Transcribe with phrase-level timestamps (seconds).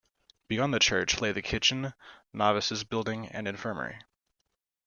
[0.47, 1.93] Beyond the church lay the kitchen,
[2.33, 3.99] novices' building and infirmary.